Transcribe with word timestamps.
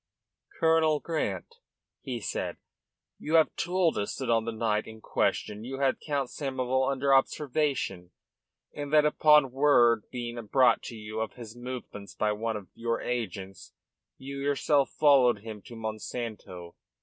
"Colonel 0.59 0.99
Grant," 0.99 1.57
he 2.01 2.19
said, 2.19 2.57
"you 3.19 3.35
have 3.35 3.55
told 3.55 3.99
us 3.99 4.15
that 4.15 4.31
on 4.31 4.45
the 4.45 4.51
night 4.51 4.87
in 4.87 4.99
question 4.99 5.63
you 5.63 5.77
had 5.77 5.99
Count 5.99 6.29
Samoval 6.31 6.91
under 6.91 7.13
observation, 7.13 8.09
and 8.73 8.91
that 8.91 9.05
upon 9.05 9.51
word 9.51 10.05
being 10.09 10.43
brought 10.47 10.81
to 10.85 10.95
you 10.95 11.19
of 11.19 11.33
his 11.33 11.55
movements 11.55 12.15
by 12.15 12.31
one 12.31 12.57
of 12.57 12.69
your 12.73 12.99
agents 12.99 13.73
you 14.17 14.39
yourself 14.39 14.89
followed 14.89 15.41
him 15.43 15.61
to 15.67 15.75
Monsanto. 15.75 16.73